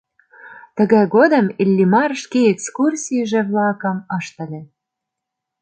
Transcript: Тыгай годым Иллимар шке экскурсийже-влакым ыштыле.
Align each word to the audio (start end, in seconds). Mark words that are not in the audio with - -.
Тыгай 0.77 1.05
годым 1.15 1.45
Иллимар 1.61 2.11
шке 2.23 2.41
экскурсийже-влакым 2.53 3.97
ыштыле. 4.17 4.61